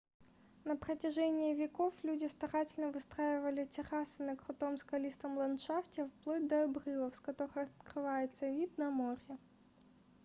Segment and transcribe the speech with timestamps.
[0.65, 7.19] на протяжении веков люди старательно выстраивали террасы на крутом скалистом ландшафте вплоть до обрывов с
[7.19, 9.37] которых открывается вид на море